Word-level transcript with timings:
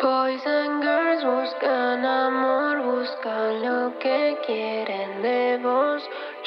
Boys 0.00 0.40
and 0.46 0.80
girls 0.80 1.24
buscan 1.24 2.04
amor, 2.04 2.82
buscan 2.82 3.62
lo 3.64 3.98
que 3.98 4.36
quieren 4.46 5.22
de 5.22 5.58
vos. 5.60 6.02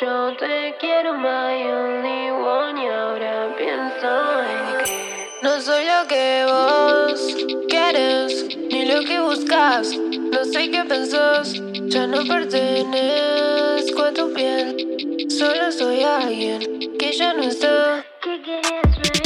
Yo 0.00 0.36
te 0.36 0.74
quiero, 0.80 1.14
my 1.14 1.62
only 1.70 2.30
one, 2.32 2.82
y 2.82 2.88
ahora 2.88 3.54
pienso 3.56 4.42
en 4.42 4.84
que 4.84 5.28
no 5.42 5.60
soy 5.60 5.84
lo 5.84 6.08
que 6.08 6.44
vos 6.48 7.36
quieres, 7.68 8.48
ni 8.56 8.84
lo 8.84 9.04
que 9.04 9.20
buscas. 9.20 9.96
No 9.96 10.44
sé 10.44 10.68
qué 10.68 10.84
pensás, 10.84 11.54
ya 11.86 12.08
no 12.08 12.24
pertenezco 12.24 14.02
a 14.02 14.12
tu 14.12 14.32
piel. 14.34 15.28
Solo 15.28 15.70
soy 15.70 16.02
alguien 16.02 16.96
que 16.98 17.12
ya 17.12 17.32
no 17.32 17.44
está. 17.44 18.04
¿Qué 18.20 18.42
quieres 18.42 19.25